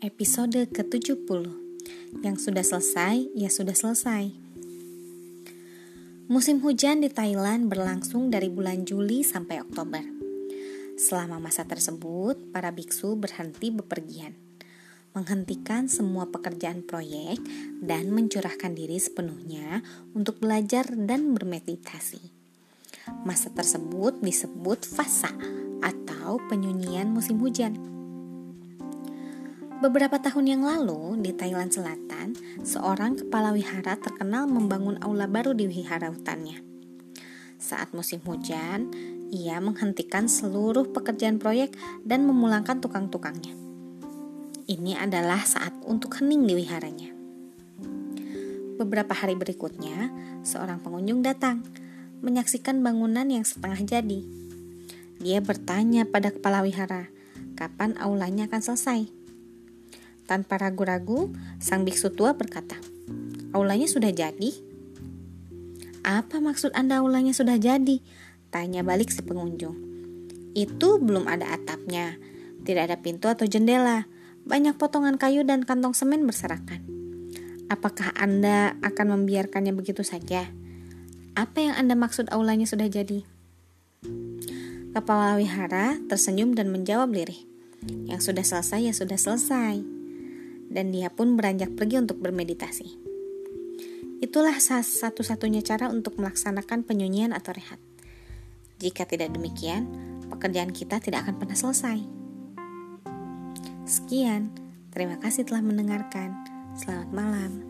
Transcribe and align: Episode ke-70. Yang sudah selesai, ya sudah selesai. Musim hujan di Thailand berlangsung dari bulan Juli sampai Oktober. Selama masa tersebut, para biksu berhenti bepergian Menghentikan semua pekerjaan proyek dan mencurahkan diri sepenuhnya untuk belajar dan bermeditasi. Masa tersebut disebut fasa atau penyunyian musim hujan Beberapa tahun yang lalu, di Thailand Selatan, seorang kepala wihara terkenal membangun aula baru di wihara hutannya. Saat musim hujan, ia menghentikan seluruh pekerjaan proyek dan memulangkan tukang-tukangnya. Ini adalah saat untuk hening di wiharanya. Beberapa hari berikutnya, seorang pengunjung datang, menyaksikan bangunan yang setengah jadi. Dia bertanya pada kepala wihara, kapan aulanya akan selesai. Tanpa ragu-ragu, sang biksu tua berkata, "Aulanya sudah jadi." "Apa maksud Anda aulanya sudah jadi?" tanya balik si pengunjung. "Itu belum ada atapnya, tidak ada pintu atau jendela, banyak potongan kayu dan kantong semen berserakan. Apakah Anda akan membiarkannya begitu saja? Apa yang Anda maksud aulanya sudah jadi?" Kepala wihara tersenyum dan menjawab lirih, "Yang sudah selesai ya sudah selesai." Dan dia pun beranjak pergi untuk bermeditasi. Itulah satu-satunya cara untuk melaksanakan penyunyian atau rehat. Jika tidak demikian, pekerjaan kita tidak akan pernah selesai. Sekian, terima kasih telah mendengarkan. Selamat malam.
Episode 0.00 0.64
ke-70. 0.72 1.44
Yang 2.24 2.36
sudah 2.48 2.64
selesai, 2.64 3.20
ya 3.36 3.52
sudah 3.52 3.76
selesai. 3.76 4.32
Musim 6.24 6.64
hujan 6.64 7.04
di 7.04 7.12
Thailand 7.12 7.68
berlangsung 7.68 8.32
dari 8.32 8.48
bulan 8.48 8.88
Juli 8.88 9.20
sampai 9.20 9.60
Oktober. 9.60 10.00
Selama 10.96 11.36
masa 11.36 11.68
tersebut, 11.68 12.48
para 12.48 12.72
biksu 12.72 13.12
berhenti 13.12 13.68
bepergian 13.68 14.32
Menghentikan 15.12 15.84
semua 15.84 16.32
pekerjaan 16.32 16.80
proyek 16.80 17.36
dan 17.84 18.08
mencurahkan 18.08 18.72
diri 18.72 18.96
sepenuhnya 18.96 19.84
untuk 20.16 20.40
belajar 20.40 20.88
dan 20.96 21.36
bermeditasi. 21.36 22.24
Masa 23.28 23.52
tersebut 23.52 24.16
disebut 24.24 24.80
fasa 24.80 25.34
atau 25.84 26.40
penyunyian 26.48 27.12
musim 27.12 27.36
hujan 27.42 27.99
Beberapa 29.80 30.20
tahun 30.20 30.44
yang 30.44 30.60
lalu, 30.60 31.24
di 31.24 31.32
Thailand 31.32 31.72
Selatan, 31.72 32.36
seorang 32.60 33.16
kepala 33.16 33.56
wihara 33.56 33.96
terkenal 33.96 34.44
membangun 34.44 35.00
aula 35.00 35.24
baru 35.24 35.56
di 35.56 35.64
wihara 35.64 36.12
hutannya. 36.12 36.60
Saat 37.56 37.96
musim 37.96 38.20
hujan, 38.28 38.92
ia 39.32 39.56
menghentikan 39.56 40.28
seluruh 40.28 40.92
pekerjaan 40.92 41.40
proyek 41.40 41.72
dan 42.04 42.28
memulangkan 42.28 42.84
tukang-tukangnya. 42.84 43.56
Ini 44.68 45.00
adalah 45.00 45.40
saat 45.48 45.72
untuk 45.88 46.12
hening 46.20 46.44
di 46.44 46.60
wiharanya. 46.60 47.16
Beberapa 48.76 49.16
hari 49.16 49.32
berikutnya, 49.32 50.12
seorang 50.44 50.84
pengunjung 50.84 51.24
datang, 51.24 51.64
menyaksikan 52.20 52.84
bangunan 52.84 53.24
yang 53.32 53.48
setengah 53.48 53.80
jadi. 53.80 54.20
Dia 55.24 55.40
bertanya 55.40 56.04
pada 56.04 56.28
kepala 56.28 56.60
wihara, 56.68 57.08
kapan 57.56 57.96
aulanya 57.96 58.44
akan 58.44 58.60
selesai. 58.60 59.19
Tanpa 60.30 60.62
ragu-ragu, 60.62 61.34
sang 61.58 61.82
biksu 61.82 62.14
tua 62.14 62.38
berkata, 62.38 62.78
"Aulanya 63.50 63.90
sudah 63.90 64.14
jadi." 64.14 64.54
"Apa 66.06 66.38
maksud 66.38 66.70
Anda 66.78 67.02
aulanya 67.02 67.34
sudah 67.34 67.58
jadi?" 67.58 67.98
tanya 68.54 68.86
balik 68.86 69.10
si 69.10 69.26
pengunjung. 69.26 69.74
"Itu 70.54 71.02
belum 71.02 71.26
ada 71.26 71.50
atapnya, 71.50 72.14
tidak 72.62 72.86
ada 72.86 72.96
pintu 73.02 73.26
atau 73.26 73.42
jendela, 73.42 74.06
banyak 74.46 74.78
potongan 74.78 75.18
kayu 75.18 75.42
dan 75.42 75.66
kantong 75.66 75.98
semen 75.98 76.22
berserakan. 76.22 76.78
Apakah 77.66 78.14
Anda 78.14 78.78
akan 78.86 79.18
membiarkannya 79.18 79.74
begitu 79.74 80.06
saja? 80.06 80.46
Apa 81.34 81.58
yang 81.58 81.74
Anda 81.74 81.98
maksud 81.98 82.30
aulanya 82.30 82.70
sudah 82.70 82.86
jadi?" 82.86 83.26
Kepala 84.94 85.34
wihara 85.42 85.98
tersenyum 86.06 86.54
dan 86.54 86.70
menjawab 86.70 87.10
lirih, 87.10 87.50
"Yang 88.06 88.30
sudah 88.30 88.46
selesai 88.46 88.78
ya 88.86 88.94
sudah 88.94 89.18
selesai." 89.18 89.99
Dan 90.70 90.94
dia 90.94 91.10
pun 91.10 91.34
beranjak 91.34 91.74
pergi 91.74 91.98
untuk 91.98 92.22
bermeditasi. 92.22 93.10
Itulah 94.22 94.56
satu-satunya 94.62 95.60
cara 95.66 95.90
untuk 95.90 96.16
melaksanakan 96.16 96.86
penyunyian 96.86 97.34
atau 97.34 97.52
rehat. 97.52 97.82
Jika 98.80 99.04
tidak 99.04 99.34
demikian, 99.34 99.90
pekerjaan 100.30 100.72
kita 100.72 101.02
tidak 101.02 101.28
akan 101.28 101.36
pernah 101.36 101.58
selesai. 101.58 101.98
Sekian, 103.84 104.54
terima 104.94 105.18
kasih 105.18 105.44
telah 105.44 105.60
mendengarkan. 105.60 106.32
Selamat 106.78 107.10
malam. 107.10 107.69